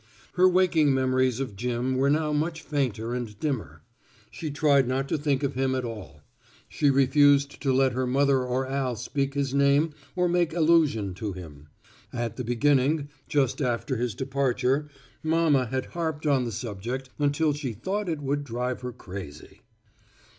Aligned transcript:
Her 0.33 0.49
waking 0.49 0.95
memories 0.95 1.39
of 1.39 1.55
Jim 1.55 1.95
were 1.95 2.09
now 2.09 2.33
much 2.33 2.63
fainter 2.63 3.13
and 3.13 3.37
dimmer. 3.39 3.83
She 4.31 4.49
tried 4.49 4.87
not 4.87 5.07
to 5.09 5.15
think 5.19 5.43
of 5.43 5.53
him 5.53 5.75
at 5.75 5.85
all. 5.85 6.23
She 6.67 6.89
refused 6.89 7.61
to 7.61 7.71
let 7.71 7.93
her 7.93 8.07
mother 8.07 8.41
or 8.43 8.67
Al 8.67 8.95
speak 8.95 9.35
his 9.35 9.53
name 9.53 9.93
or 10.15 10.27
make 10.27 10.55
allusion 10.55 11.13
to 11.21 11.33
him. 11.33 11.67
At 12.11 12.35
the 12.35 12.43
beginning, 12.43 13.09
just 13.27 13.61
after 13.61 13.95
his 13.97 14.15
departure, 14.15 14.89
mama 15.21 15.67
had 15.67 15.85
harped 15.85 16.25
on 16.25 16.45
the 16.45 16.51
subject 16.51 17.11
until 17.19 17.53
she 17.53 17.73
thought 17.73 18.09
it 18.09 18.21
would 18.21 18.43
drive 18.43 18.81
her 18.81 18.91
crazy. 18.93 19.61